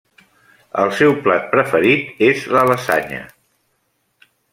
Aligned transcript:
El 0.83 0.93
seu 0.99 1.11
plat 1.27 1.45
preferit 1.51 2.23
és 2.29 2.47
la 2.55 2.63
lasanya. 2.71 3.21